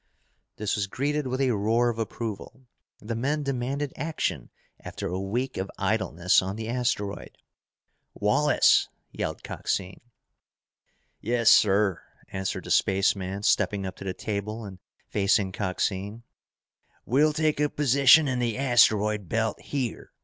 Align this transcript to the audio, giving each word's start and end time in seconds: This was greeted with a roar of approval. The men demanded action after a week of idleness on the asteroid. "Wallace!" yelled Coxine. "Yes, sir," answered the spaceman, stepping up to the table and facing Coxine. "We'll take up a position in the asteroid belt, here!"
This 0.55 0.75
was 0.75 0.87
greeted 0.87 1.27
with 1.27 1.39
a 1.41 1.51
roar 1.51 1.89
of 1.89 1.99
approval. 1.99 2.65
The 2.99 3.13
men 3.13 3.43
demanded 3.43 3.93
action 3.95 4.49
after 4.79 5.05
a 5.05 5.19
week 5.19 5.57
of 5.57 5.69
idleness 5.77 6.41
on 6.41 6.55
the 6.55 6.67
asteroid. 6.69 7.37
"Wallace!" 8.15 8.89
yelled 9.11 9.43
Coxine. 9.43 10.01
"Yes, 11.19 11.51
sir," 11.51 12.01
answered 12.29 12.63
the 12.63 12.71
spaceman, 12.71 13.43
stepping 13.43 13.85
up 13.85 13.95
to 13.97 14.03
the 14.03 14.15
table 14.15 14.65
and 14.65 14.79
facing 15.07 15.51
Coxine. 15.51 16.23
"We'll 17.05 17.31
take 17.33 17.61
up 17.61 17.71
a 17.73 17.75
position 17.75 18.27
in 18.27 18.39
the 18.39 18.57
asteroid 18.57 19.29
belt, 19.29 19.61
here!" 19.61 20.13